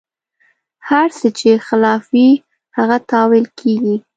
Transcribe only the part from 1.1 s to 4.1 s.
څه چې خلاف وي، هغه تاویل کېږي.